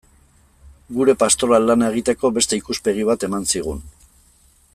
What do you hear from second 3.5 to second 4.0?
zigun.